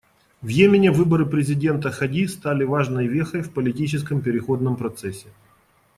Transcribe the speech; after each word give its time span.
В 0.41 0.47
Йемене 0.49 0.89
выборы 0.91 1.27
президента 1.27 1.91
Хади 1.91 2.25
стали 2.25 2.63
важной 2.63 3.05
вехой 3.05 3.41
в 3.43 3.53
политическом 3.53 4.21
переходном 4.21 4.75
процессе. 4.75 5.27